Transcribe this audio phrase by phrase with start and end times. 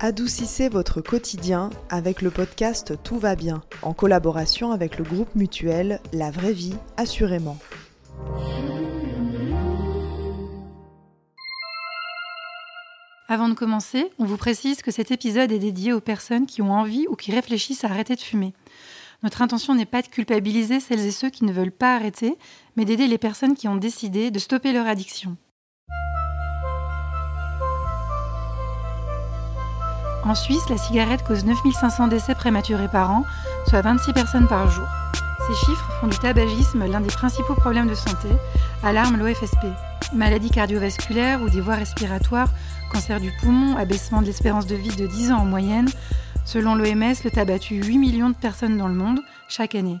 [0.00, 6.00] Adoucissez votre quotidien avec le podcast Tout va bien, en collaboration avec le groupe mutuel
[6.12, 7.58] La vraie vie, assurément.
[13.26, 16.72] Avant de commencer, on vous précise que cet épisode est dédié aux personnes qui ont
[16.72, 18.54] envie ou qui réfléchissent à arrêter de fumer.
[19.24, 22.38] Notre intention n'est pas de culpabiliser celles et ceux qui ne veulent pas arrêter,
[22.76, 25.36] mais d'aider les personnes qui ont décidé de stopper leur addiction.
[30.24, 33.24] En Suisse, la cigarette cause 9500 décès prématurés par an,
[33.68, 34.86] soit 26 personnes par jour.
[35.46, 38.28] Ces chiffres font du tabagisme l'un des principaux problèmes de santé,
[38.82, 39.66] alarme l'OFSP.
[40.14, 42.50] Maladies cardiovasculaires ou des voies respiratoires,
[42.92, 45.88] cancer du poumon, abaissement de l'espérance de vie de 10 ans en moyenne.
[46.44, 49.98] Selon l'OMS, le tabac tue 8 millions de personnes dans le monde chaque année,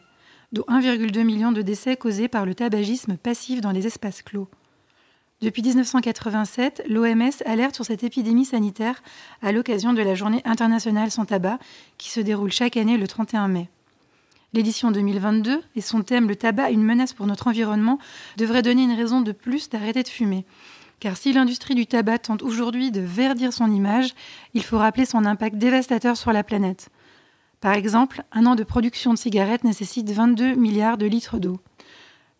[0.52, 4.48] dont 1,2 million de décès causés par le tabagisme passif dans les espaces clos.
[5.40, 9.00] Depuis 1987, l'OMS alerte sur cette épidémie sanitaire
[9.40, 11.60] à l'occasion de la Journée internationale sans tabac
[11.96, 13.68] qui se déroule chaque année le 31 mai.
[14.52, 18.00] L'édition 2022 et son thème Le tabac, une menace pour notre environnement
[18.36, 20.44] devrait donner une raison de plus d'arrêter de fumer.
[20.98, 24.14] Car si l'industrie du tabac tente aujourd'hui de verdir son image,
[24.54, 26.88] il faut rappeler son impact dévastateur sur la planète.
[27.60, 31.60] Par exemple, un an de production de cigarettes nécessite 22 milliards de litres d'eau.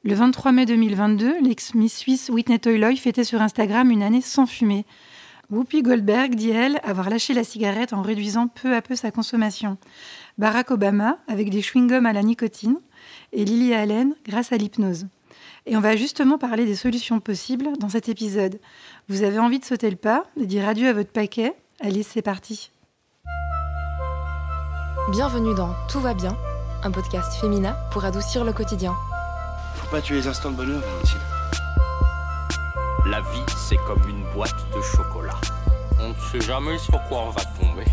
[0.05, 4.87] Le 23 mai 2022, l'ex-miss suisse Whitney Toyloy fêtait sur Instagram une année sans fumée.
[5.51, 9.77] Whoopi Goldberg dit, elle, avoir lâché la cigarette en réduisant peu à peu sa consommation.
[10.37, 12.79] Barack Obama, avec des chewing-gums à la nicotine.
[13.33, 15.09] Et Lily Allen, grâce à l'hypnose.
[15.67, 18.61] Et on va justement parler des solutions possibles dans cet épisode.
[19.09, 21.55] Vous avez envie de sauter le pas, de dire adieu à votre paquet?
[21.81, 22.71] Allez, c'est parti.
[25.11, 26.37] Bienvenue dans Tout va bien,
[26.85, 28.95] un podcast féminin pour adoucir le quotidien
[29.91, 31.19] pas tuer les instants de bonheur, Valentine.
[33.07, 35.41] La vie, c'est comme une boîte de chocolat.
[36.01, 37.85] On ne sait jamais sur quoi on va tomber.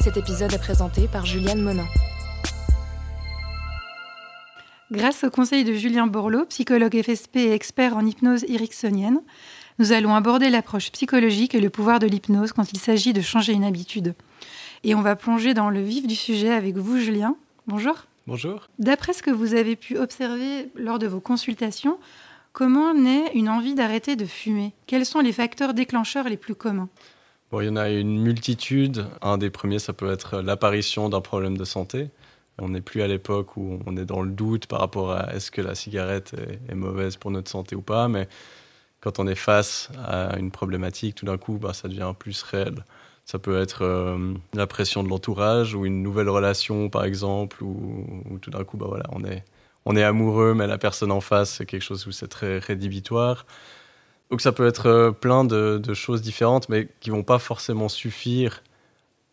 [0.00, 1.86] Cet épisode est présenté par Juliane Monin.
[4.90, 9.20] Grâce au conseil de Julien Borloo, psychologue FSP et expert en hypnose ericksonienne,
[9.78, 13.52] nous allons aborder l'approche psychologique et le pouvoir de l'hypnose quand il s'agit de changer
[13.52, 14.14] une habitude.
[14.86, 17.36] Et on va plonger dans le vif du sujet avec vous, Julien.
[17.66, 18.04] Bonjour.
[18.26, 18.68] Bonjour.
[18.78, 21.98] D'après ce que vous avez pu observer lors de vos consultations,
[22.52, 24.74] comment naît une envie d'arrêter de fumer?
[24.86, 26.90] Quels sont les facteurs déclencheurs les plus communs?
[27.50, 29.06] Bon, il y en a une multitude.
[29.22, 32.10] Un des premiers, ça peut être l'apparition d'un problème de santé.
[32.58, 35.50] On n'est plus à l'époque où on est dans le doute par rapport à est-ce
[35.50, 36.34] que la cigarette
[36.68, 38.28] est, mauvaise pour notre santé ou pas, mais
[39.00, 42.84] quand on est face à une problématique, tout d'un coup, bah, ça devient plus réel.
[43.24, 48.38] Ça peut être euh, la pression de l'entourage ou une nouvelle relation, par exemple, ou
[48.42, 49.44] tout d'un coup, bah voilà, on est,
[49.86, 53.46] on est amoureux, mais la personne en face, c'est quelque chose où c'est très rédhibitoire.
[54.30, 57.88] Donc ça peut être euh, plein de, de, choses différentes, mais qui vont pas forcément
[57.88, 58.62] suffire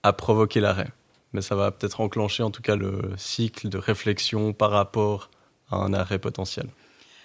[0.04, 0.90] à provoquer l'arrêt.
[1.34, 5.30] Mais ça va peut-être enclencher en tout cas le cycle de réflexion par rapport
[5.70, 6.68] à un arrêt potentiel.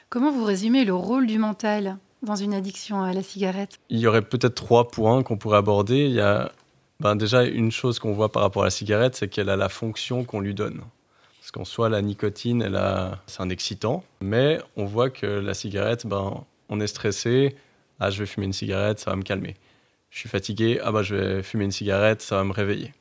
[0.08, 1.98] Comment vous résumez le rôle du mental?
[2.26, 6.04] Dans une addiction à la cigarette Il y aurait peut-être trois points qu'on pourrait aborder.
[6.04, 6.52] Il y a
[7.00, 9.68] ben déjà une chose qu'on voit par rapport à la cigarette, c'est qu'elle a la
[9.68, 10.82] fonction qu'on lui donne.
[11.40, 13.22] Parce qu'en soi, la nicotine, elle a...
[13.26, 17.54] c'est un excitant, mais on voit que la cigarette, ben, on est stressé,
[18.00, 19.54] ah, je vais fumer une cigarette, ça va me calmer.
[20.10, 22.92] Je suis fatigué, ah bah, je vais fumer une cigarette, ça va me réveiller.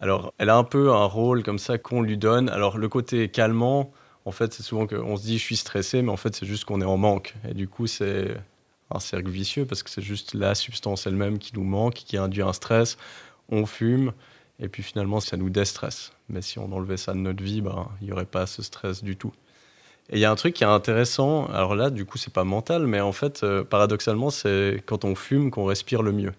[0.00, 2.48] Alors, elle a un peu un rôle comme ça qu'on lui donne.
[2.50, 3.90] Alors, le côté calmant,
[4.24, 6.64] en fait, c'est souvent qu'on se dit je suis stressé, mais en fait, c'est juste
[6.64, 7.34] qu'on est en manque.
[7.48, 8.36] Et du coup, c'est
[8.90, 12.42] un cercle vicieux parce que c'est juste la substance elle-même qui nous manque, qui induit
[12.42, 12.96] un stress.
[13.50, 14.12] On fume
[14.60, 16.12] et puis finalement, ça nous déstresse.
[16.28, 19.02] Mais si on enlevait ça de notre vie, ben, il n'y aurait pas ce stress
[19.02, 19.32] du tout.
[20.10, 22.44] Et il y a un truc qui est intéressant, alors là, du coup, c'est pas
[22.44, 26.32] mental, mais en fait, euh, paradoxalement, c'est quand on fume qu'on respire le mieux.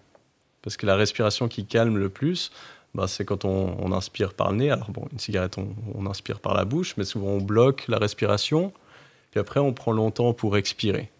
[0.61, 2.51] Parce que la respiration qui calme le plus,
[2.95, 4.71] bah, c'est quand on, inspire par le nez.
[4.71, 8.71] Alors bon, une cigarette, on, inspire par la bouche, mais souvent on bloque la respiration,
[9.31, 11.11] puis après on prend longtemps pour expirer.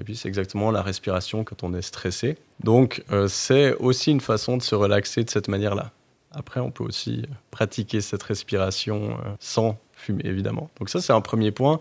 [0.00, 2.38] Et puis c'est exactement la respiration quand on est stressé.
[2.64, 5.92] Donc euh, c'est aussi une façon de se relaxer de cette manière-là.
[6.32, 10.70] Après, on peut aussi pratiquer cette respiration euh, sans fumer, évidemment.
[10.78, 11.78] Donc ça, c'est un premier point.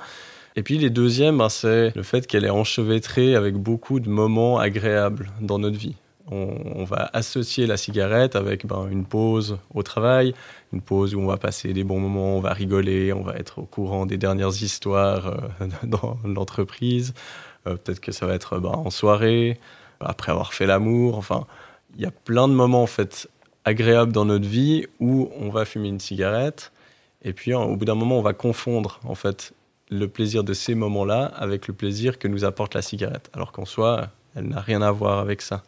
[0.55, 4.57] Et puis les deuxièmes, bah, c'est le fait qu'elle est enchevêtrée avec beaucoup de moments
[4.57, 5.95] agréables dans notre vie
[6.29, 10.33] on, va associer la cigarette avec ben, une pause au travail,
[10.73, 13.59] une pause où on va passer des bons moments, on va rigoler, on va être
[13.59, 17.13] au courant des dernières histoires euh, dans l'entreprise.
[17.67, 19.59] Euh, peut-être que ça va être ben, en soirée,
[19.99, 21.17] après avoir fait l'amour.
[21.17, 21.45] Enfin,
[21.95, 23.29] il y a plein de moments en fait
[23.65, 26.71] agréables dans notre vie où on va fumer une cigarette.
[27.23, 29.53] Et puis, au bout d'un moment, on va confondre en fait
[29.89, 33.29] le plaisir de ces moments-là avec le plaisir que nous apporte la cigarette.
[33.33, 35.63] Alors qu'en soi, elle n'a rien à voir avec ça.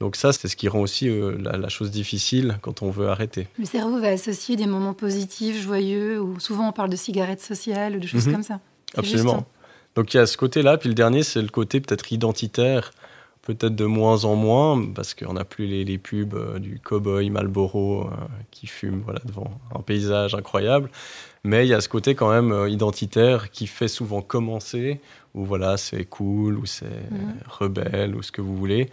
[0.00, 3.08] Donc ça, c'est ce qui rend aussi euh, la, la, chose difficile quand on veut
[3.08, 3.48] arrêter.
[3.58, 7.96] Le cerveau va associer des moments positifs, joyeux, ou souvent on parle de cigarettes sociales
[7.96, 8.32] ou de choses Mhm.
[8.34, 8.60] comme ça.
[8.94, 9.32] Absolument.
[9.34, 9.46] juste.
[9.94, 12.90] Donc il y a ce côté-là, puis le dernier, c'est le côté peut-être identitaire,
[13.40, 17.30] peut-être de moins en moins, parce qu'on n'a plus les, les pubs euh, du cowboy
[17.30, 18.10] Marlboro euh,
[18.50, 20.90] qui fume voilà, devant un paysage incroyable.
[21.42, 25.00] Mais il y a ce côté quand même identitaire qui fait souvent commencer,
[25.34, 27.34] où voilà, c'est cool, ou c'est Mhm.
[27.48, 28.90] rebelle, ou ce que vous voulez.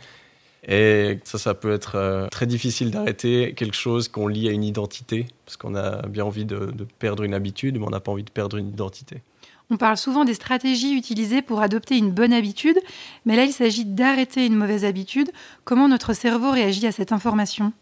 [0.67, 4.63] Et ça, ça peut être euh, très difficile d'arrêter quelque chose qu'on lie à une
[4.63, 8.11] identité, parce qu'on a bien envie de, de perdre une habitude, mais on n'a pas
[8.11, 9.21] envie de perdre une identité.
[9.69, 12.77] On parle souvent des stratégies utilisées pour adopter une bonne habitude,
[13.25, 15.31] mais là il s'agit d'arrêter une mauvaise habitude.
[15.63, 17.73] Comment notre cerveau réagit à cette information?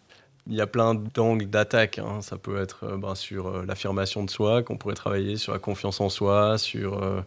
[0.47, 1.99] Il y a plein d'angles d'attaque.
[1.99, 2.21] hein.
[2.21, 5.59] Ça peut être euh, ben, sur euh, l'affirmation de soi, qu'on pourrait travailler sur la
[5.59, 7.21] confiance en soi, sur euh,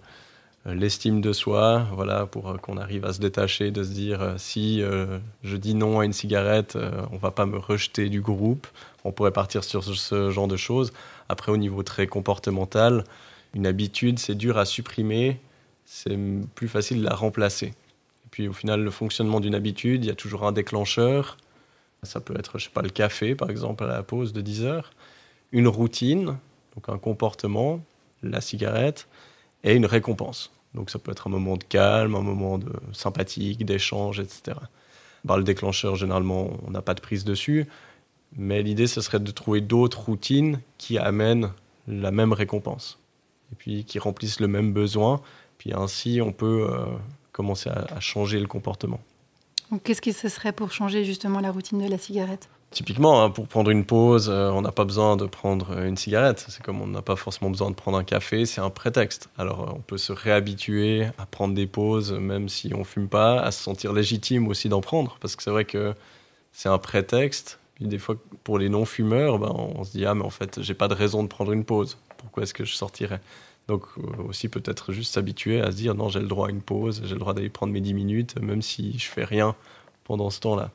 [0.67, 4.35] l'estime de soi, voilà, pour euh, qu'on arrive à se détacher, de se dire euh,
[4.39, 8.21] si euh, je dis non à une cigarette, euh, on va pas me rejeter du
[8.21, 8.67] groupe.
[9.05, 10.93] On pourrait partir sur ce- genre de choses.
[11.29, 13.05] Après, au niveau très comportemental,
[13.55, 15.41] une habitude, c'est dur à supprimer,
[15.85, 16.17] c'est
[16.55, 17.67] plus facile de la remplacer.
[17.67, 21.37] Et puis au final, le fonctionnement d'une habitude, il y a toujours un déclencheur.
[22.03, 24.65] Ça peut être, je sais pas, le café, par exemple, à la pause de 10
[24.65, 24.91] heures.
[25.53, 26.37] Une routine,
[26.75, 27.81] donc un comportement,
[28.23, 29.09] la cigarette,
[29.65, 30.51] et une récompense.
[30.75, 34.59] Donc ça peut être un moment de calme, un moment de sympathique, d'échange, etc.
[35.27, 37.67] Par le déclencheur, généralement, on n'a pas de prise dessus.
[38.37, 41.51] Mais l'idée, ce serait de trouver d'autres routines qui amènent
[41.87, 42.99] la même récompense.
[43.53, 45.23] Et puis qui remplissent le même besoin.
[45.59, 46.85] Puis ainsi, on peut euh,
[47.33, 49.01] commencer à, changer le comportement.
[49.83, 52.49] Qu'est-ce que ce serait pour changer justement la routine de la cigarette?
[52.75, 55.97] Typiquement, hein, pour prendre une pause, euh, on n'a pas besoin de prendre euh, une
[55.97, 56.45] cigarette.
[56.49, 59.31] C'est comme on n'a pas forcément besoin de prendre un café, c'est un prétexte.
[59.39, 63.41] Alors euh, on peut se réhabituer à prendre des pauses, même si on fume pas,
[63.41, 65.95] à se sentir légitime aussi d'en prendre, parce que c'est vrai que
[66.51, 67.61] c'est un prétexte.
[67.77, 70.75] Puis des fois, pour les non-fumeurs, ben, on se dit ah mais en fait j'ai
[70.75, 71.97] pas de raison de prendre une pause.
[72.17, 73.21] Pourquoi est-ce que je sortirais?
[73.69, 73.85] Donc
[74.29, 77.15] aussi peut-être juste s'habituer à se dire non j'ai le droit à une pause, j'ai
[77.15, 79.55] le droit d'aller prendre mes 10 minutes, même si je fais rien
[80.03, 80.73] pendant ce temps-là.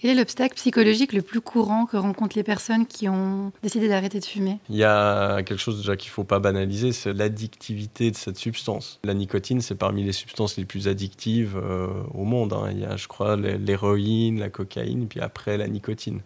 [0.00, 4.18] Quel est l'obstacle psychologique le plus courant que rencontrent les personnes qui ont décidé d'arrêter
[4.18, 4.58] de fumer?
[4.70, 8.38] Il y a quelque chose déjà qu'il ne faut pas banaliser, c'est l'addictivité de cette
[8.38, 8.98] substance.
[9.04, 12.54] La nicotine, c'est parmi les substances les plus addictives euh, au monde.
[12.54, 12.68] hein.
[12.70, 16.20] Il y a, je crois, l'hé- l'héroïne, la cocaïne, puis après la nicotine.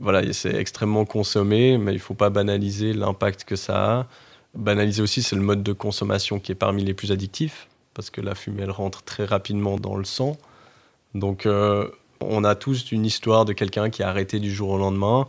[0.00, 4.06] Voilà, c'est extrêmement consommé, mais il ne faut pas banaliser l'impact que ça a.
[4.54, 8.22] Banaliser aussi, c'est le mode de consommation qui est parmi les plus addictifs, parce que
[8.22, 10.38] la fumée, elle rentre très rapidement dans le sang.
[11.14, 11.90] Donc, euh,
[12.28, 15.28] on a tous une histoire de quelqu'un qui a arrêté du jour au lendemain.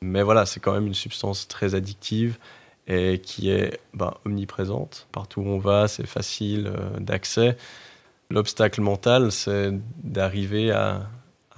[0.00, 2.38] Mais voilà, c'est quand même une substance très addictive
[2.88, 5.06] et qui est ben, omniprésente.
[5.12, 7.56] Partout où on va, c'est facile euh, d'accès.
[8.30, 9.70] L'obstacle mental, c'est
[10.02, 11.08] d'arriver à,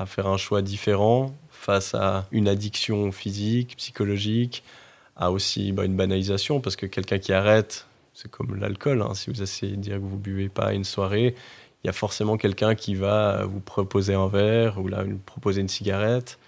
[0.06, 4.64] faire un choix différent face à une addiction physique, psychologique,
[5.16, 9.02] à aussi ben, une banalisation, parce que quelqu'un qui arrête, c'est comme l'alcool.
[9.02, 9.14] hein.
[9.14, 11.34] Si vous essayez de dire que vous buvez pas une soirée,
[11.84, 15.60] il y a forcément quelqu'un qui va vous proposer un verre ou là, vous proposer
[15.60, 16.38] une cigarette.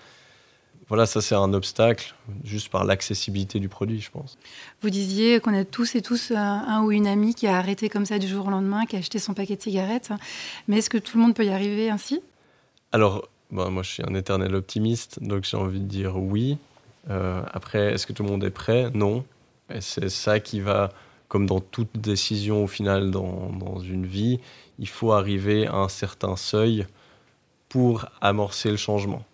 [0.89, 4.39] Voilà, ça c'est un obstacle juste par l'accessibilité du produit, je pense.
[4.83, 7.89] Vous disiez qu'on a tous et tous un, un ou une amie qui a arrêté
[7.89, 10.11] comme ça du jour au lendemain, qui a acheté son paquet de cigarettes.
[10.69, 12.23] Mais est-ce que tout le monde peut y arriver ainsi?
[12.93, 16.57] Alors, bon, moi je suis un éternel optimiste, donc j'ai envie de dire oui.
[17.11, 18.91] Euh, après, est-ce que tout le monde est prêt?
[18.95, 19.25] Non.
[19.75, 20.93] Et c'est ça qui va,
[21.29, 24.41] comme dans toute décision au final dans, dans une vie,
[24.79, 26.87] il faut arriver à un certain seuil
[27.69, 29.25] pour amorcer le changement.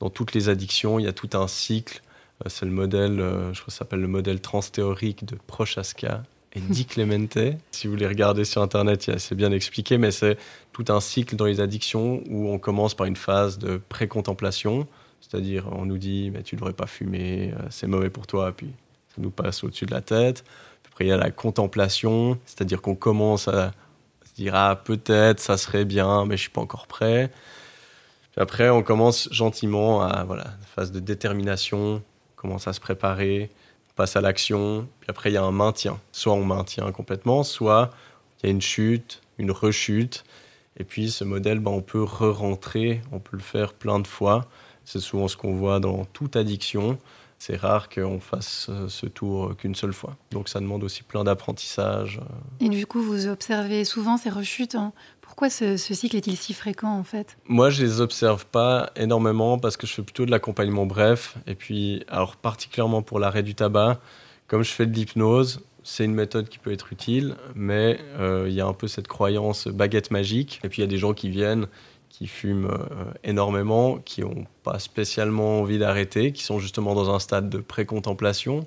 [0.00, 2.02] Dans toutes les addictions, il y a tout un cycle.
[2.44, 6.22] Euh, C'est le modèle, euh, je crois que ça s'appelle le modèle transthéorique de Prochaska
[6.52, 7.38] et Di Clemente.
[7.70, 10.36] Si vous les regardez sur Internet, c'est bien expliqué, mais c'est
[10.72, 14.86] tout un cycle dans les addictions où on commence par une phase de pré-contemplation,
[15.20, 18.68] c'est-à-dire on nous dit mais tu devrais pas fumer, euh, c'est mauvais pour toi, puis
[19.14, 20.44] ça nous passe au-dessus de la tête.
[20.96, 23.72] Après il y a la contemplation, c'est-à-dire qu'on commence à
[24.24, 27.30] se dire ah peut-être ça serait bien, mais je suis pas encore prêt.
[28.32, 33.50] Puis après on commence gentiment à voilà phase de détermination, on commence à se préparer,
[33.90, 34.88] on passe à l'action.
[35.00, 37.90] Puis après il y a un maintien, soit on maintient complètement, soit
[38.40, 40.24] il y a une chute, une rechute.
[40.78, 44.46] Et puis ce modèle, ben, on peut re-rentrer, on peut le faire plein de fois.
[44.86, 46.96] C'est souvent ce qu'on voit dans toute addiction.
[47.38, 50.16] C'est rare qu'on fasse euh, ce tour qu'une seule fois.
[50.30, 52.20] Donc ça demande aussi plein d'apprentissage.
[52.60, 54.74] Et du coup, vous observez souvent ces rechutes.
[54.74, 54.92] hein.
[55.20, 57.36] Pourquoi ce, ce cycle est-il si fréquent en fait?
[57.46, 61.36] Moi, je les observe pas énormément parce que je fais plutôt de l'accompagnement bref.
[61.46, 64.00] Et puis, alors particulièrement pour l'arrêt du tabac,
[64.46, 68.60] comme je fais de l'hypnose, c'est une méthode qui peut être utile, mais il y
[68.60, 70.58] a un peu cette croyance baguette magique.
[70.64, 71.66] Et puis il y a des gens qui viennent,
[72.16, 72.70] qui fument
[73.24, 78.66] énormément, qui n'ont pas spécialement envie d'arrêter, qui sont justement dans un stade de pré-contemplation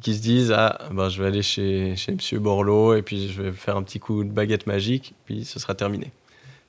[0.00, 3.42] qui se disent ah ben je vais aller chez chez Monsieur Borloo et puis je
[3.42, 6.12] vais faire un petit coup de baguette magique puis ce sera terminé.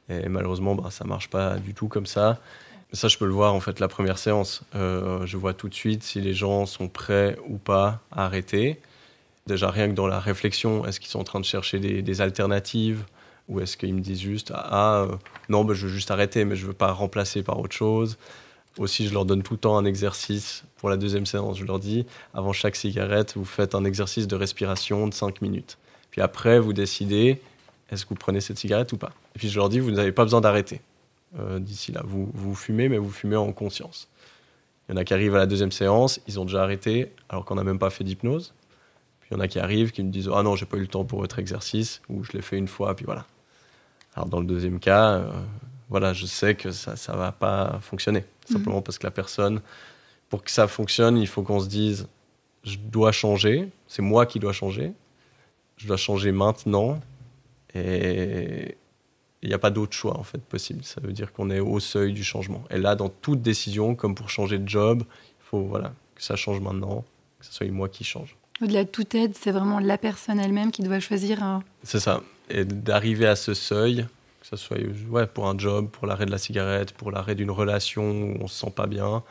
[0.09, 2.39] Et malheureusement ben, ça marche pas du tout comme ça.
[2.91, 4.63] Ça je peux le voir en fait la première séance.
[4.75, 8.79] Euh, je vois tout de suite si les gens sont prêts ou pas à arrêter.
[9.47, 13.03] Déjà rien que dans la réflexion, est-ce qu'ils sont en train de chercher des alternatives?
[13.49, 15.15] Ou est-ce qu'ils me disent juste ah euh,
[15.49, 18.17] non ben, je veux juste arrêter mais je veux pas remplacer par autre chose.
[18.77, 21.57] Aussi, je leur donne tout le temps un exercice pour la deuxième séance.
[21.57, 25.77] Je leur dis, avant chaque cigarette, vous faites un exercice de respiration de 5 minutes.
[26.11, 27.41] Puis après, vous décidez,
[27.91, 30.11] est-ce que vous prenez cette cigarette ou pas Et puis je leur dis, vous n'avez
[30.13, 30.81] pas besoin d'arrêter
[31.37, 32.03] euh, d'ici là.
[32.05, 34.07] Vous, vous fumez, mais vous fumez en conscience.
[34.87, 37.45] Il y en a qui arrivent à la deuxième séance, ils ont déjà arrêté, alors
[37.45, 38.53] qu'on n'a même pas fait d'hypnose.
[39.19, 40.81] Puis il y en a qui arrivent, qui me disent, ah non, j'ai pas eu
[40.81, 43.25] le temps pour votre exercice, ou je l'ai fait une fois, puis voilà.
[44.19, 45.31] Alors dans le deuxième cas, euh,
[45.89, 48.19] voilà, je sais que ça ne va pas fonctionner.
[48.19, 48.53] Mhm.
[48.57, 49.61] Simplement parce que la personne,
[50.27, 52.05] pour que ça fonctionne, il faut qu'on se dise,
[52.65, 54.91] je dois changer, c'est moi qui dois changer,
[55.77, 56.99] je dois changer maintenant,
[57.73, 58.75] et
[59.41, 60.83] il n'y a pas d'autre choix en fait possible.
[60.83, 62.65] Ça veut dire qu'on est au seuil du changement.
[62.71, 66.35] Et là, dans toute décision, comme pour changer de job, il faut voilà, que ça
[66.35, 67.05] change maintenant,
[67.39, 68.35] que ce soit moi qui change.
[68.61, 71.41] Au-delà de toute aide, c'est vraiment la personne elle-même qui doit choisir.
[71.41, 71.63] Un...
[71.83, 72.21] C'est ça.
[72.49, 74.07] Et d'arriver à ce seuil,
[74.41, 74.77] que ce soit
[75.27, 78.65] pour un job, pour l'arrêt de la cigarette, pour l'arrêt d'une relation où on se
[78.65, 79.23] sent pas bien.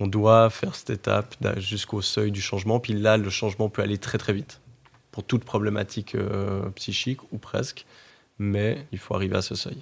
[0.00, 2.78] On doit faire cette étape jusqu'au seuil du changement.
[2.80, 4.60] Puis là, le changement peut aller très très vite
[5.10, 7.86] pour toute problématique euh, psychique ou presque,
[8.38, 9.78] mais il faut arriver à ce seuil.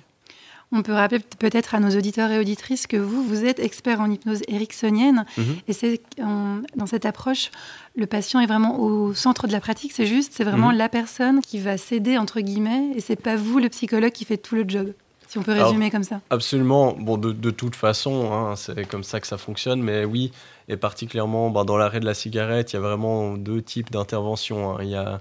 [0.73, 4.11] On peut rappeler peut-être à nos auditeurs et auditrices que vous, vous êtes expert en
[4.11, 5.25] hypnose ericksonienne.
[5.37, 5.57] Mhm.
[5.69, 7.51] Et c'est dans cette approche,
[7.95, 10.79] le patient est vraiment au centre de la pratique, c'est juste, c'est vraiment mhm.
[10.79, 14.39] la personne qui va céder, entre guillemets, et c'est pas vous, le psychologue, qui fait
[14.39, 14.93] tout le job.
[15.29, 16.21] Si on peut résumer comme ça.
[16.31, 16.93] Absolument.
[16.93, 19.83] Bon, de, toute façon, hein, c'est comme ça que ça fonctionne.
[19.83, 20.31] Mais oui,
[20.69, 24.77] et particulièrement ben, dans l'arrêt de la cigarette, il y a vraiment deux types d'interventions.
[24.77, 24.79] Hein.
[24.83, 25.21] Il y a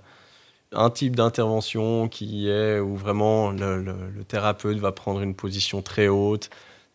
[0.76, 3.96] un type d'intervention qui est où vraiment le,
[4.28, 6.50] thérapeute va prendre une position très haute,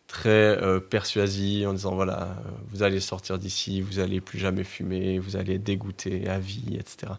[0.07, 2.35] très euh, persuasive, en disant voilà,
[2.69, 6.77] vous allez sortir d'ici, vous allez plus jamais fumer, vous allez être dégoûté à vie,
[6.77, 7.13] etc.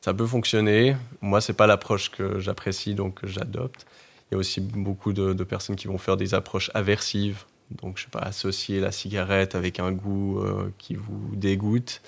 [0.00, 0.96] Ça peut fonctionner.
[1.20, 3.86] Moi, c'est pas l'approche que j'apprécie, donc que j'adopte.
[4.30, 7.44] Il y a aussi beaucoup de, personnes qui vont faire des approches aversives,
[7.82, 12.02] donc je sais pas associer la cigarette avec un goût euh, qui vous dégoûte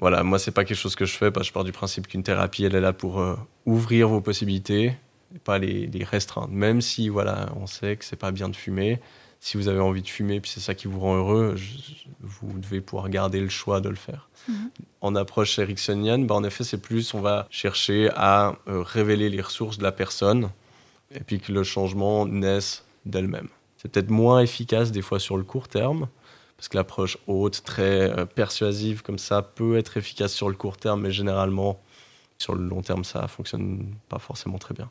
[0.00, 2.06] voilà, moi, c'est pas quelque chose que je fais parce que je pars du principe
[2.06, 3.36] qu'une thérapie, elle est là pour euh,
[3.66, 4.94] ouvrir vos possibilités
[5.34, 6.52] et pas les, restreindre.
[6.52, 9.00] Même si, voilà, on sait que c'est pas bien de fumer.
[9.40, 11.56] Si vous avez envie de fumer, puis c'est ça qui vous rend heureux,
[12.20, 14.28] vous devez pouvoir garder le choix de le faire.
[14.48, 14.70] Mhm.
[15.00, 19.40] En approche ericksonienne, bah, en effet, c'est plus, on va chercher à euh, révéler les
[19.40, 20.50] ressources de la personne
[21.14, 23.48] et puis que le changement naisse d'elle-même.
[23.76, 26.08] C'est peut-être moins efficace des fois sur le court terme,
[26.58, 30.76] parce que l'approche haute, très euh, persuasive comme ça, peut être efficace sur le court
[30.76, 31.80] terme, mais généralement,
[32.36, 34.90] sur le long terme, ça fonctionne pas forcément très bien.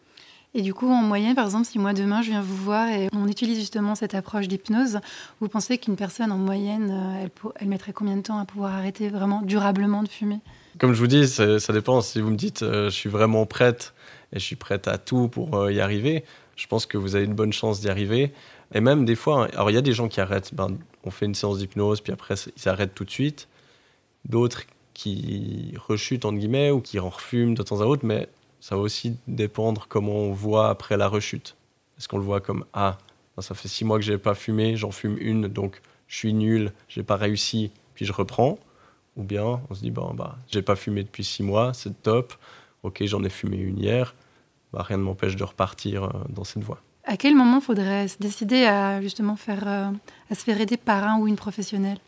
[0.54, 3.10] Et du coup, en moyenne, par exemple, si moi demain je viens vous voir et
[3.12, 5.00] on utilise justement cette approche d'hypnose,
[5.42, 8.74] vous pensez qu'une personne en moyenne, euh, elle, elle, mettrait combien de temps à pouvoir
[8.74, 10.40] arrêter vraiment durablement de fumer?
[10.80, 12.00] Comme je vous dis, ça dépend.
[12.00, 13.94] Si vous me dites euh, je suis vraiment prête
[14.32, 16.24] et je suis prête à tout pour y arriver,
[16.56, 18.32] je pense que vous avez une bonne chance d'y arriver.
[18.74, 21.12] Et même des fois, hein, alors il y a des gens qui arrêtent, ben, on
[21.12, 23.48] fait une séance d'hypnose, puis après ils arrêtent tout de suite.
[24.26, 28.28] D'autres qui rechutent, entre guillemets, ou qui en refument de temps à autre, mais
[28.60, 31.56] ça va aussi dépendre comment on voit après la rechute.
[31.98, 32.98] Est-ce qu'on le voit comme Ah,
[33.36, 36.18] ben, ça fait six mois que je n'ai pas fumé, j'en fume une, donc je
[36.18, 38.60] suis nul, j'ai pas réussi, puis je reprends.
[39.16, 42.34] Ou bien on se dit Bon, bah, j'ai pas fumé depuis six mois, c'est top.
[42.84, 44.16] Ok, j'en ai fumé une hier.
[44.74, 46.82] Bah, rien ne m'empêche de repartir euh, dans cette voie.
[47.10, 49.90] À quel moment faudrait se décider à justement faire, euh,
[50.30, 52.00] à se faire aider par un ou une professionnelle?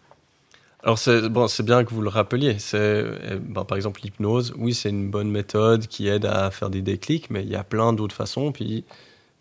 [0.84, 2.60] Alors c'est bon, bien que vous le rappeliez.
[2.60, 4.54] C'est eh, ben, par exemple l'hypnose.
[4.58, 7.64] Oui, c'est une bonne méthode qui aide à faire des déclics, mais il y a
[7.64, 8.52] plein d'autres façons.
[8.52, 8.84] Puis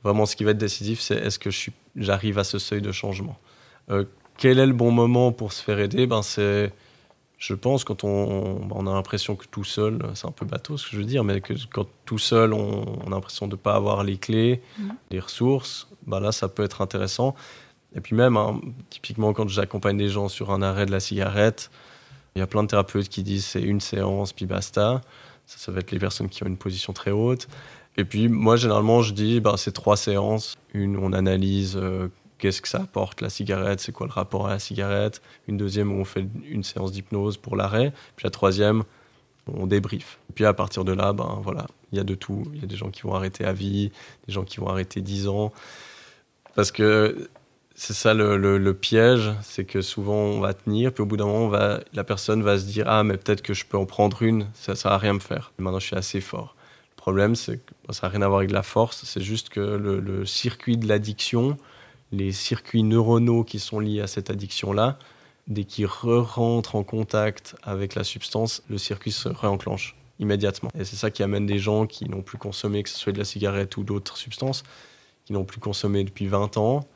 [0.04, 1.50] vraiment, ce qui va être décisif, c'est est-ce que
[1.96, 3.36] j'arrive à ce seuil de changement?
[3.90, 4.04] Euh,
[4.36, 6.06] quel est le bon moment pour se faire aider?
[6.06, 6.72] Ben c'est
[7.38, 10.86] je pense, quand on, on a l'impression que tout seul, c'est un peu bateau ce
[10.86, 13.74] que je veux dire, mais que quand tout seul, on, a l'impression de ne pas
[13.74, 14.94] avoir les clés, mhm.
[15.10, 17.36] les ressources, bah là, ça peut être intéressant.
[17.94, 21.70] Et puis même, hein, typiquement, quand j'accompagne des gens sur un arrêt de la cigarette,
[22.34, 25.00] il y a plein de thérapeutes qui disent c'est une séance, puis basta.
[25.46, 27.48] Ça, ça va être les personnes qui ont une position très haute.
[27.96, 30.56] Et puis moi, généralement, je dis bah, c'est trois séances.
[30.74, 34.50] Une, on analyse euh, qu'est-ce que ça apporte la cigarette, c'est quoi le rapport à
[34.50, 35.20] la cigarette?
[35.48, 37.92] Une deuxième où on fait une séance d'hypnose pour l'arrêt.
[38.16, 38.84] Puis la troisième,
[39.46, 40.18] on débrief.
[40.30, 42.44] Et puis à partir de là, ben voilà, il y a de tout.
[42.54, 43.90] Il y a des gens qui vont arrêter à vie,
[44.26, 45.52] des gens qui vont arrêter 10 ans.
[46.54, 47.28] Parce que
[47.74, 51.78] c'est ça le, piège, c'est que souvent on va tenir, puis au bout d'un moment,
[51.92, 54.72] la personne va se dire Ah, mais peut-être que je peux en prendre une, ça
[54.72, 55.52] ne va rien me faire.
[55.58, 56.56] Maintenant, je suis assez fort.
[56.96, 59.60] Le problème, c'est que ça n'a rien à voir avec la force, c'est juste que
[59.60, 61.56] le circuit de l'addiction,
[62.12, 64.98] les circuits neuronaux qui sont liés à cette addiction-là,
[65.46, 70.70] dès qu'ils re-rentrent en contact avec la substance, le circuit se réenclenche immédiatement.
[70.78, 73.18] Et c'est ça qui amène des gens qui n'ont plus consommé, que ce soit de
[73.18, 74.62] la cigarette ou d'autres substances,
[75.24, 76.86] qui n'ont plus consommé depuis 20 ans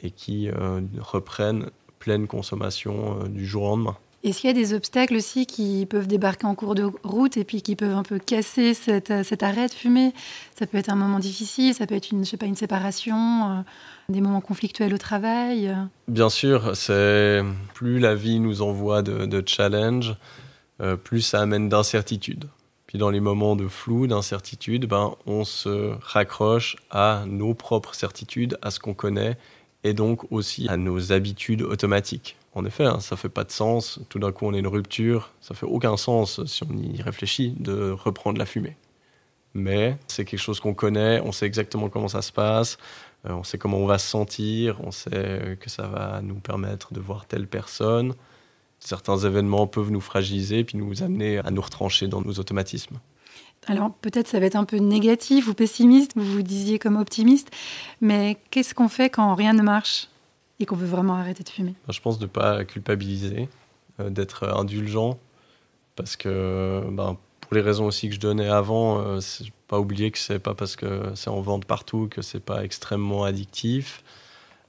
[0.00, 3.96] et qui euh, reprennent pleine consommation euh, du jour au lendemain.
[4.22, 7.44] Est-ce qu'il y a des obstacles aussi qui peuvent débarquer en cours de route et
[7.44, 9.10] puis qui peuvent un peu casser cet,
[9.42, 10.12] arrêt de fumer?
[10.58, 13.16] Ça peut être un moment difficile, ça peut être une, je sais pas, une séparation,
[13.16, 13.62] euh,
[14.10, 15.74] des moments conflictuels au travail.
[16.08, 17.42] Bien sûr, c'est
[17.74, 20.16] plus la vie nous envoie de, de challenge,
[21.04, 22.46] plus ça amène d'incertitude.
[22.90, 28.58] Puis dans les moments de flou, d'incertitude, ben, on se raccroche à nos propres certitudes,
[28.62, 29.38] à ce qu'on connaît,
[29.84, 32.36] et donc aussi à nos habitudes automatiques.
[32.52, 34.00] En effet, hein, ça fait pas de sens.
[34.08, 35.30] Tout d'un coup, on est une rupture.
[35.40, 38.76] Ça fait aucun sens, si on y réfléchit, de reprendre la fumée.
[39.54, 43.44] Mais c'est quelque chose qu'on connaît, on sait exactement comment ça se passe, euh, on
[43.44, 47.26] sait comment on va se sentir, on sait que ça va nous permettre de voir
[47.26, 48.14] telle personne
[48.80, 52.98] certains événements peuvent nous fragiliser puis nous amener à nous retrancher dans nos automatismes.
[53.66, 57.50] Alors peut-être ça va être un peu négatif ou pessimiste, vous vous disiez comme optimiste,
[58.00, 60.08] mais qu'est-ce qu'on fait quand rien ne marche
[60.58, 61.74] et qu'on veut vraiment arrêter de fumer?
[61.88, 63.48] Je pense de ne pas culpabiliser,
[64.00, 65.18] euh, d'être indulgent,
[65.94, 67.18] parce que ben,
[67.50, 69.18] pour les raisons aussi que je donnais avant, euh,
[69.66, 73.24] pas oublier que c'est pas parce que c'est en vente partout que c'est pas extrêmement
[73.24, 74.04] addictif.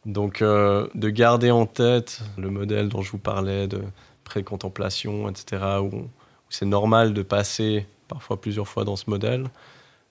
[0.07, 3.83] Donc, euh, de garder en tête le modèle dont je vous parlais de
[4.23, 6.07] pré-contemplation, etc., où,
[6.50, 9.45] c'est normal de passer parfois plusieurs fois dans ce modèle,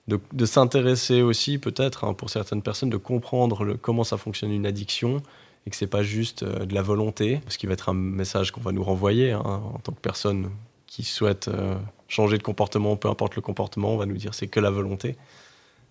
[0.07, 5.21] de, s'intéresser aussi peut-être hein, pour certaines personnes, de comprendre comment ça fonctionne une addiction
[5.67, 8.51] et que c'est pas juste euh, de la volonté, ce qui va être un message
[8.51, 10.49] qu'on va nous renvoyer hein, en tant que personne
[10.87, 11.75] qui souhaite euh,
[12.11, 15.15] changer de comportement, peu importe le comportement, on va nous dire c'est que la volonté.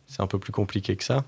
[0.06, 1.24] C'est un peu plus compliqué que ça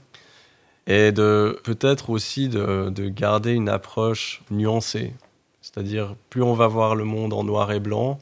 [0.86, 5.12] et de peut-être aussi de, garder une approche nuancée.
[5.60, 8.18] C'est-à-dire, plus on va voir le monde en noir et blanc,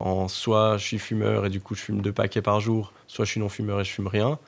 [0.00, 3.24] en soit je suis fumeur et du coup je fume deux paquets par jour, soit
[3.24, 4.38] je suis non-fumeur et je fume rien,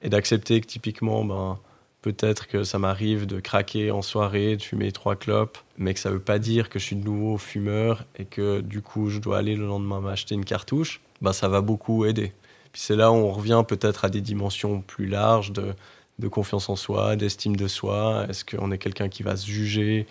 [0.00, 1.58] et d'accepter que typiquement, ben,
[2.02, 6.10] peut-être que ça m'arrive de craquer en soirée, de fumer trois clopes, mais que ça
[6.10, 9.20] ne veut pas dire que je suis de nouveau fumeur et que du coup je
[9.20, 12.32] dois aller le lendemain m'acheter une cartouche, ben, ça va beaucoup aider.
[12.72, 16.76] Puis c'est là où on revient peut-être à des dimensions plus larges de confiance en
[16.76, 18.26] soi, d'estime de soi.
[18.28, 20.06] Est-ce qu'on est quelqu'un qui va se juger,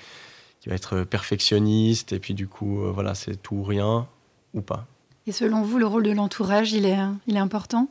[0.59, 4.07] qui va être perfectionniste, et puis du coup, euh, voilà, c'est tout ou rien,
[4.53, 4.85] ou pas?
[5.27, 7.87] Et selon vous, le rôle de l'entourage, il est important?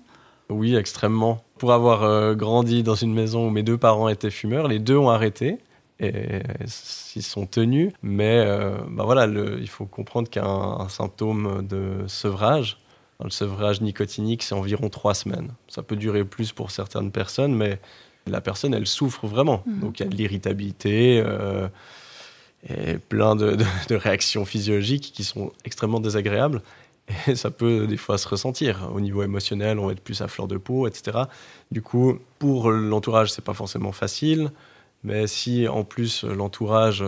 [0.51, 1.45] Oui, extrêmement.
[1.59, 4.97] Pour avoir euh, grandi dans une maison où mes deux parents étaient fumeurs, les deux
[4.97, 5.59] ont arrêté.
[6.03, 6.41] Et
[7.15, 12.79] ils sont tenus, mais euh, bah voilà, il faut comprendre qu'un symptôme de sevrage,
[13.23, 15.53] le sevrage nicotinique, c'est environ trois semaines.
[15.69, 17.79] Ça peut durer plus pour certaines personnes, mais
[18.27, 19.63] la personne, elle souffre vraiment.
[19.67, 19.81] Mhm.
[19.81, 21.69] Donc il y a de l'irritabilité euh,
[22.69, 23.57] et plein de,
[23.91, 26.63] réactions physiologiques qui sont extrêmement désagréables.
[27.27, 28.90] Et ça peut des fois se ressentir.
[28.94, 31.18] Au niveau émotionnel, on va être plus à fleur de peau, etc.
[31.70, 34.51] Du coup, pour l'entourage, c'est pas forcément facile.
[35.03, 37.03] Mais si en plus l'entourage,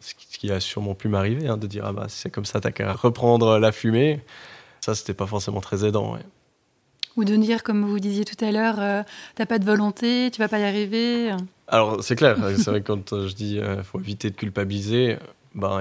[0.00, 2.72] ce qui a sûrement pu m'arriver, hein, de dire ah bah c'est comme ça, t'as
[2.72, 4.20] qu'à reprendre la fumée,
[4.80, 6.18] ça c'était pas forcément très aidant.
[7.16, 9.02] Ou de dire, comme vous disiez tout à l'heure, euh,
[9.34, 11.34] t'as pas de volonté, tu vas pas y arriver.
[11.66, 15.16] Alors, c'est clair, c'est vrai que quand je dis euh, faut éviter de culpabiliser,
[15.58, 15.80] ben,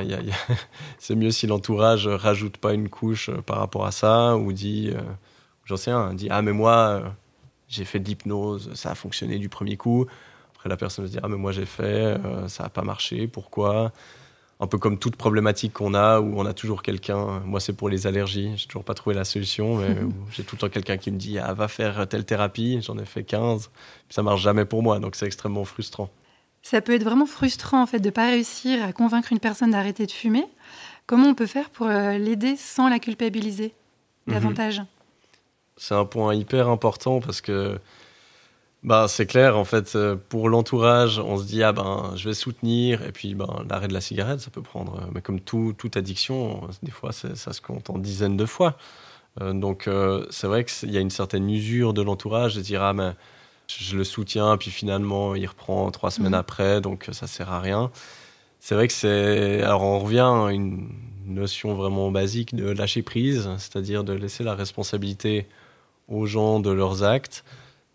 [0.99, 4.91] c'est mieux si l'entourage rajoute pas une couche par rapport à ça, ou dit,
[5.65, 7.15] j'en sais rien, dit Ah, mais moi,
[7.67, 10.05] j'ai fait de l'hypnose, ça a fonctionné du premier coup.
[10.55, 13.91] Après, la personne se dire Ah, mais moi, j'ai fait, ça n'a pas marché, pourquoi?
[14.59, 17.41] Un peu comme toute problématique qu'on a, où on a toujours quelqu'un.
[17.45, 18.53] Moi, c'est pour les allergies.
[18.57, 19.95] J'ai toujours pas trouvé la solution, mais
[20.31, 22.81] j'ai tout le temps quelqu'un qui me dit ah, va faire telle thérapie.
[22.81, 23.69] J'en ai fait 15.
[24.09, 26.09] Ça marche jamais pour moi, donc c'est extrêmement frustrant.
[26.69, 30.05] Ça peut être vraiment frustrant en fait de pas réussir à convaincre une personne d'arrêter
[30.05, 30.43] de fumer.
[31.05, 33.73] Comment on peut faire pour euh, l'aider sans la culpabiliser
[34.25, 34.33] mhm.
[34.33, 34.81] davantage?
[35.77, 37.79] C'est un point hyper important parce que
[38.83, 42.35] bah, c'est clair, en fait, euh, pour l'entourage, on se dit, ah ben, je vais
[42.35, 45.73] soutenir, et puis ben, l'arrêt de la cigarette, ça peut prendre, euh, mais comme tout,
[45.77, 48.75] toute addiction, des fois, ça se compte en dizaines de fois.
[49.39, 49.89] Euh, donc,
[50.31, 53.15] c'est vrai qu'il y a une certaine usure de l'entourage de dire, ah ben,
[53.67, 56.35] je le soutiens, puis finalement, il reprend trois semaines mmh.
[56.35, 57.91] après, donc ça sert à rien.
[58.59, 59.61] C'est vrai que c'est.
[59.61, 60.89] Alors, on revient à une
[61.25, 65.45] notion vraiment basique de lâcher prise, c'est-à-dire de laisser la responsabilité
[66.07, 67.43] aux gens de leurs actes,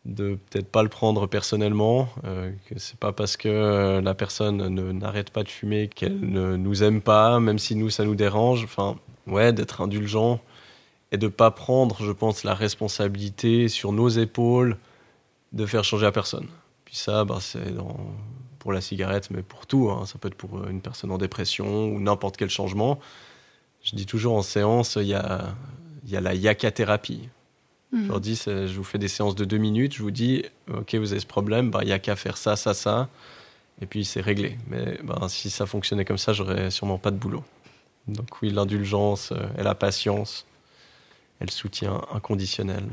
[0.05, 4.69] de peut-être pas le prendre personnellement, euh, que c'est pas parce que euh, la personne
[4.69, 8.15] ne n'arrête pas de fumer qu'elle ne nous aime pas, même si nous ça nous
[8.15, 8.65] dérange.
[8.65, 10.41] Enfin, ouais, d'être indulgent
[11.13, 14.77] et de pas prendre, je pense, la responsabilité sur nos épaules
[15.53, 16.47] de faire changer la personne.
[16.85, 17.97] Puis ça, bah, c'est dans-
[18.59, 19.91] pour la cigarette, mais pour tout.
[19.91, 20.07] hein.
[20.07, 23.01] Ça peut être pour une personne en dépression ou n'importe quel changement.
[23.83, 25.55] Je dis toujours en séance, il y a,
[26.05, 27.29] il y a la yaka-thérapie.
[27.93, 28.05] Mhm.
[28.05, 30.95] Je leur dis, je vous fais des séances de deux minutes, je vous dis, ok,
[30.95, 33.09] vous avez ce problème, bah, il n'y a qu'à faire ça, ça, ça,
[33.81, 34.57] et puis c'est réglé.
[34.69, 37.43] Mais bah, si ça fonctionnait comme ça, j'aurais sûrement pas de boulot.
[38.09, 40.47] Donc oui, l'indulgence euh, et la patience
[41.41, 42.85] et le soutien inconditionnel.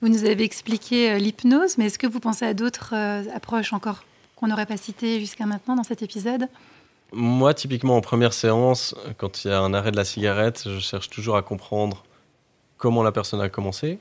[0.00, 3.72] Vous nous avez expliqué euh, l'hypnose, mais est-ce que vous pensez à d'autres euh, approches
[3.72, 4.04] encore
[4.36, 6.46] qu'on n'aurait pas citées jusqu'à maintenant dans cet épisode?
[7.12, 10.78] Moi, typiquement, en première séance, quand il y a un arrêt de la cigarette, je
[10.78, 12.04] cherche toujours à comprendre
[12.76, 13.98] comment la personne a commencé,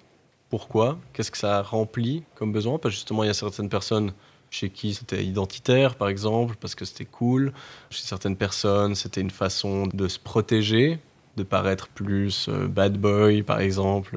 [0.52, 2.78] pourquoi, qu'est-ce que ça a rempli comme besoin.
[2.78, 4.14] Parce que justement, il y a certaines personnes
[4.52, 7.54] chez qui c'était identitaire, par exemple, parce que c'était cool.
[7.90, 11.00] Chez certaines personnes, c'était une façon de se protéger,
[11.38, 14.16] de paraître plus euh, bad boy, par exemple.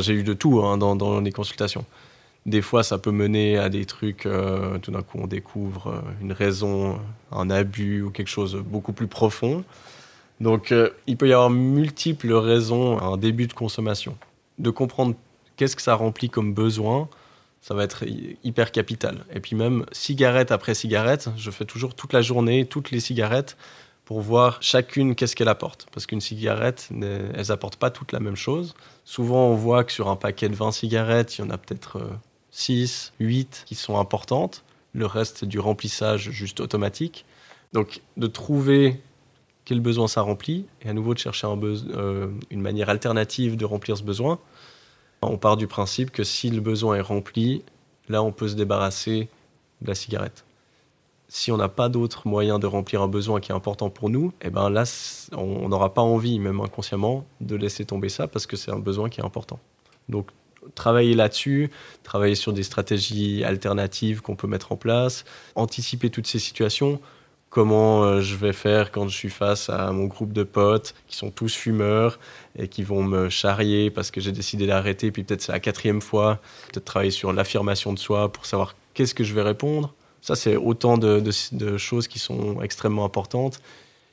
[0.00, 1.84] J'ai eu de tout hein, dans, les consultations.
[2.44, 6.00] Des fois, ça peut mener à des trucs, euh, tout d'un coup, on découvre euh,
[6.20, 6.98] une raison,
[7.32, 9.64] un abus ou quelque chose beaucoup plus profond.
[10.40, 14.16] Donc, euh, il peut y avoir multiples raisons à un début de consommation.
[14.58, 15.16] De comprendre
[15.56, 17.08] qu'est-ce que ça remplit comme besoin,
[17.62, 19.24] ça va être hy- hyper capital.
[19.34, 23.56] Et puis même, cigarette après cigarette, je fais toujours toute la journée, toutes les cigarettes,
[24.06, 25.86] pour voir chacune qu'est-ce qu'elle apporte.
[25.92, 26.88] Parce qu'une cigarette,
[27.34, 28.74] elles apportent pas toutes la même chose.
[29.04, 32.00] Souvent, on voit que sur un paquet de 20 cigarettes, il y en a peut-être
[32.52, 34.64] 6, 8 qui sont importantes.
[34.94, 37.26] Le reste, du remplissage juste automatique.
[37.74, 39.02] Donc, de trouver
[39.66, 43.98] quel besoin ça remplit, et à nouveau de chercher euh, une manière alternative de remplir
[43.98, 44.38] ce besoin.
[45.20, 47.64] On part du principe que si le besoin est rempli,
[48.08, 49.28] là, on peut se débarrasser
[49.82, 50.45] de la cigarette.
[51.28, 54.32] Si on n'a pas d'autre moyen de remplir un besoin qui est important pour nous,
[54.42, 54.84] eh ben là,
[55.32, 59.08] on n'aura pas envie, même inconsciemment, de laisser tomber ça parce que c'est un besoin
[59.08, 59.58] qui est important.
[60.08, 60.30] Donc,
[60.74, 61.70] travailler là-dessus,
[62.02, 67.00] travailler sur des stratégies alternatives qu'on peut mettre en place, anticiper toutes ces situations.
[67.50, 71.16] Comment euh, je vais faire quand je suis face à mon groupe de potes qui
[71.16, 72.18] sont tous fumeurs
[72.56, 76.02] et qui vont me charrier parce que j'ai décidé d'arrêter, puis peut-être c'est la quatrième
[76.02, 76.40] fois,
[76.72, 79.94] peut-être travailler sur l'affirmation de soi pour savoir qu'est-ce que je vais répondre.
[80.26, 81.22] Ça, c'est autant de,
[81.76, 83.60] choses qui sont extrêmement importantes,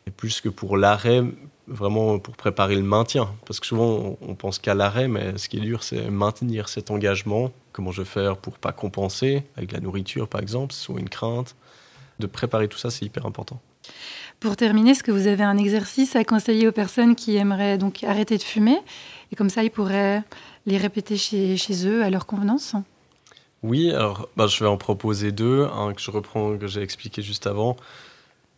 [0.06, 1.24] et plus que pour l'arrêt,
[1.66, 3.34] vraiment pour préparer le maintien.
[3.48, 6.92] Parce que souvent, on, pense qu'à l'arrêt, mais ce qui est dur, c'est maintenir cet
[6.92, 7.52] engagement.
[7.72, 11.56] Comment je vais faire pour pas compenser, avec la nourriture par exemple, soit une crainte.
[12.20, 13.60] De préparer tout ça, c'est hyper important.
[14.40, 18.04] Pour terminer, est-ce que vous avez un exercice à conseiller aux personnes qui aimeraient donc
[18.04, 18.78] arrêter de fumer?
[19.32, 20.22] Et comme ça, ils pourraient
[20.68, 22.76] les répéter chez eux à leur convenance?
[23.64, 25.64] Oui, alors bah, je vais en proposer deux.
[25.66, 27.78] Un que je reprends, que j'ai expliqué juste avant.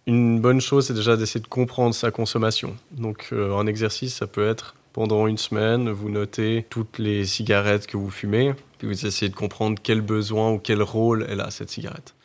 [0.08, 2.76] Une bonne chose, c'est déjà d'essayer de comprendre sa consommation.
[2.92, 7.86] Donc, euh, un exercice, ça peut être pendant une semaine, vous notez toutes les cigarettes
[7.86, 11.52] que vous fumez, puis vous essayez de comprendre quel besoin ou quel rôle elle a,
[11.52, 12.16] cette cigarette.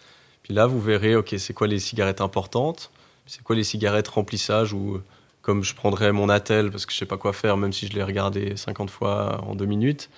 [0.43, 2.90] Puis là, vous verrez, OK, c'est quoi les cigarettes importantes?
[3.27, 5.01] C'est quoi les cigarettes remplissage ou
[5.43, 7.93] comme je prendrais mon attel parce que je sais pas quoi faire, même si je
[7.93, 10.11] l'ai regardé 50 fois en deux minutes.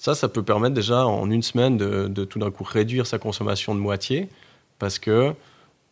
[0.00, 3.74] Ça, ça peut permettre déjà en une semaine de, tout d'un coup réduire sa consommation
[3.74, 4.30] de moitié
[4.78, 5.34] parce que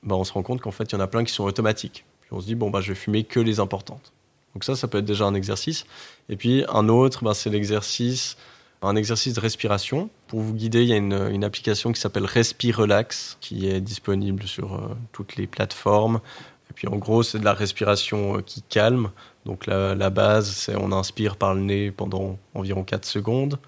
[0.02, 2.06] bah, on se rend compte qu'en fait, il y en a plein qui sont automatiques.
[2.22, 4.14] Puis on se dit, bon, bah, je vais fumer que les importantes.
[4.54, 5.84] Donc ça, ça peut être déjà un exercice.
[6.30, 8.38] Et puis un autre, bah, c'est l'exercice,
[8.80, 10.08] un exercice de respiration.
[10.26, 13.82] Pour vous guider, il y a une, une application qui s'appelle Respire Relax qui est
[13.82, 16.22] disponible sur euh, toutes les plateformes.
[16.70, 19.10] Et puis en gros, c'est de la respiration euh, qui calme.
[19.44, 23.58] Donc la, la base, c'est on inspire par le nez pendant environ 4 secondes.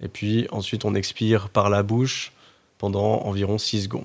[0.00, 2.32] Et puis ensuite, on expire par la bouche
[2.78, 4.04] pendant environ 6 secondes.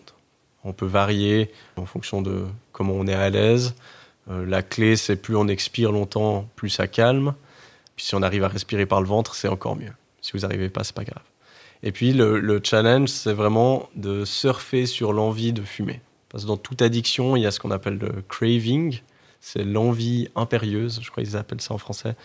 [0.63, 3.75] On peut varier en fonction de comment on est à l'aise.
[4.29, 7.33] Euh, la clé, c'est plus on expire longtemps, plus ça calme.
[7.95, 9.91] Puis si on arrive à respirer par le ventre, c'est encore mieux.
[10.21, 11.23] Si vous n'arrivez pas, c'est pas grave.
[11.83, 15.99] Et puis le, le challenge, c'est vraiment de surfer sur l'envie de fumer.
[16.29, 19.01] Parce que dans toute addiction, il y a ce qu'on appelle le craving.
[19.41, 22.15] C'est l'envie impérieuse, je crois qu'ils appellent ça en français.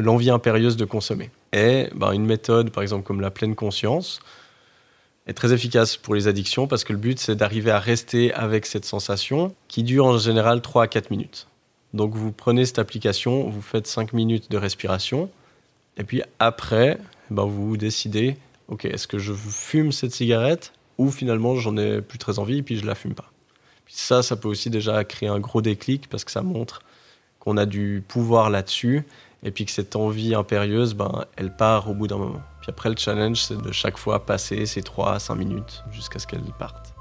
[0.00, 1.30] L'envie impérieuse de consommer.
[1.52, 4.20] Et ben, une méthode, par exemple, comme la pleine conscience,
[5.26, 8.66] est très efficace pour les addictions parce que le but, c'est d'arriver à rester avec
[8.66, 11.46] cette sensation qui dure en général 3 à 4 minutes.
[11.94, 15.30] Donc vous prenez cette application, vous faites 5 minutes de respiration,
[15.96, 16.98] et puis après,
[17.30, 18.36] ben, vous décidez,
[18.68, 22.62] ok, est-ce que je fume cette cigarette ou finalement j'en ai plus très envie et
[22.62, 23.30] puis je la fume pas?
[23.84, 26.80] Puis ça, ça peut aussi déjà créer un gros déclic parce que ça montre
[27.38, 29.04] qu'on a du pouvoir là-dessus,
[29.44, 32.42] et puis que cette envie impérieuse, ben, elle part au bout d'un moment.
[32.60, 36.18] Puis après, le challenge, c'est de chaque fois passer ces 3 à 5 minutes jusqu'à
[36.18, 36.94] ce qu'elle parte.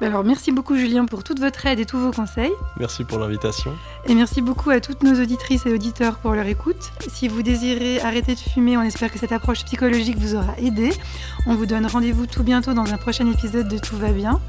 [0.00, 2.50] Alors merci beaucoup Julien pour toute votre aide et tous vos conseils.
[2.78, 3.72] Merci pour l'invitation.
[4.06, 6.90] Et merci beaucoup à toutes nos auditrices et auditeurs pour leur écoute.
[7.08, 10.90] Si vous désirez arrêter de fumer, on espère que cette approche psychologique vous aura aidé.
[11.46, 14.40] On vous donne rendez-vous tout bientôt dans un prochain épisode de Tout va bien.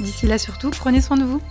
[0.00, 1.42] D'ici là surtout, prenez soin de vous.